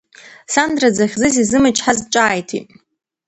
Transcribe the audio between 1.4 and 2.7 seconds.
изымычҳазт, ҿааиҭит…